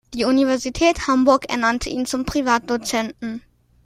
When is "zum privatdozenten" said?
2.07-3.43